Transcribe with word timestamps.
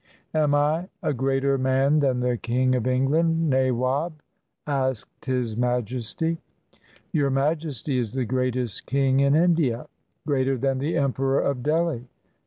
"Am 0.33 0.55
I 0.55 0.89
a 1.03 1.13
greater 1.13 1.59
man 1.59 1.99
than 1.99 2.21
the 2.21 2.35
King 2.35 2.73
of 2.73 2.87
England, 2.87 3.51
nawab?" 3.51 4.13
asked 4.65 5.25
His 5.25 5.55
Majesty. 5.55 6.39
"Your 7.11 7.29
Majesty 7.29 7.99
is 7.99 8.13
the 8.13 8.25
greatest 8.25 8.87
king 8.87 9.19
in 9.19 9.35
India— 9.35 9.85
greater 10.25 10.57
than 10.57 10.79
the 10.79 10.97
Emperor 10.97 11.39
of 11.41 11.61
Delhi. 11.61 12.07